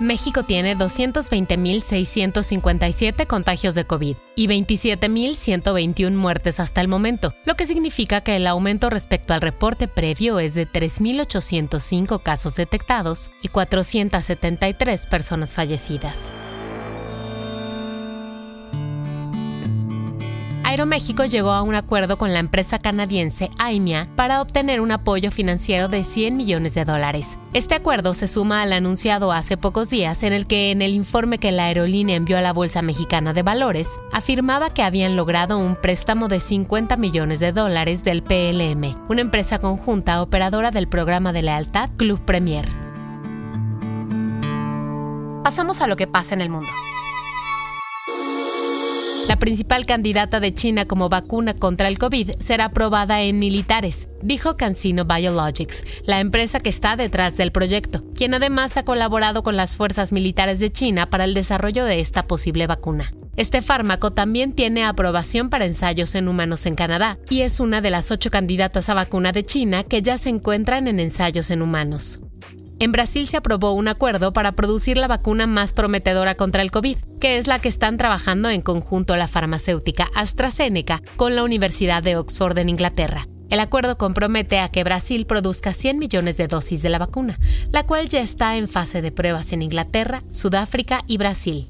[0.00, 8.20] México tiene 220.657 contagios de COVID y 27.121 muertes hasta el momento, lo que significa
[8.20, 15.54] que el aumento respecto al reporte previo es de 3.805 casos detectados y 473 personas
[15.54, 16.34] fallecidas.
[20.74, 25.86] Aeroméxico llegó a un acuerdo con la empresa canadiense AIMIA para obtener un apoyo financiero
[25.86, 27.38] de 100 millones de dólares.
[27.52, 31.38] Este acuerdo se suma al anunciado hace pocos días en el que en el informe
[31.38, 35.76] que la aerolínea envió a la Bolsa Mexicana de Valores afirmaba que habían logrado un
[35.76, 41.42] préstamo de 50 millones de dólares del PLM, una empresa conjunta operadora del programa de
[41.42, 42.66] lealtad Club Premier.
[45.44, 46.72] Pasamos a lo que pasa en el mundo.
[49.34, 54.56] La principal candidata de China como vacuna contra el COVID será probada en militares, dijo
[54.56, 59.74] CanSino Biologics, la empresa que está detrás del proyecto, quien además ha colaborado con las
[59.74, 63.12] fuerzas militares de China para el desarrollo de esta posible vacuna.
[63.34, 67.90] Este fármaco también tiene aprobación para ensayos en humanos en Canadá y es una de
[67.90, 72.20] las ocho candidatas a vacuna de China que ya se encuentran en ensayos en humanos.
[72.80, 76.96] En Brasil se aprobó un acuerdo para producir la vacuna más prometedora contra el COVID,
[77.20, 82.16] que es la que están trabajando en conjunto la farmacéutica AstraZeneca con la Universidad de
[82.16, 83.28] Oxford en Inglaterra.
[83.48, 87.38] El acuerdo compromete a que Brasil produzca 100 millones de dosis de la vacuna,
[87.70, 91.68] la cual ya está en fase de pruebas en Inglaterra, Sudáfrica y Brasil.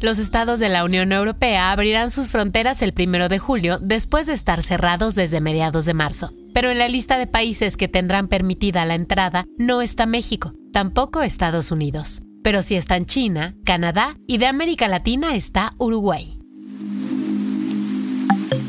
[0.00, 4.32] Los estados de la Unión Europea abrirán sus fronteras el 1 de julio después de
[4.32, 6.32] estar cerrados desde mediados de marzo.
[6.54, 11.20] Pero en la lista de países que tendrán permitida la entrada no está México, tampoco
[11.20, 12.22] Estados Unidos.
[12.44, 16.38] Pero sí están China, Canadá y de América Latina está Uruguay.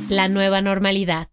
[0.10, 1.28] La nueva normalidad.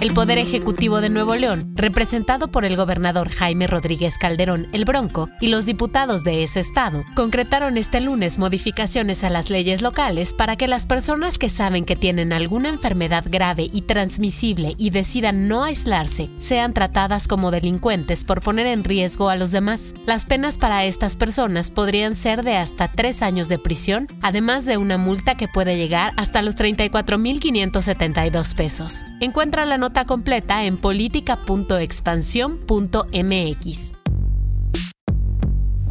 [0.00, 5.28] El Poder Ejecutivo de Nuevo León, representado por el gobernador Jaime Rodríguez Calderón el Bronco
[5.42, 10.56] y los diputados de ese estado, concretaron este lunes modificaciones a las leyes locales para
[10.56, 15.64] que las personas que saben que tienen alguna enfermedad grave y transmisible y decidan no
[15.64, 19.92] aislarse sean tratadas como delincuentes por poner en riesgo a los demás.
[20.06, 24.78] Las penas para estas personas podrían ser de hasta tres años de prisión, además de
[24.78, 29.04] una multa que puede llegar hasta los 34.572 pesos.
[29.20, 30.78] Encuentra la nota completa en.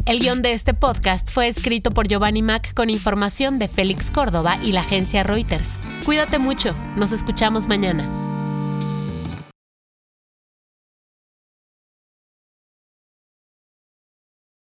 [0.06, 4.58] El guion de este podcast fue escrito por Giovanni Mac con información de Félix Córdoba
[4.62, 5.80] y la agencia Reuters.
[6.04, 8.19] Cuídate mucho, nos escuchamos mañana.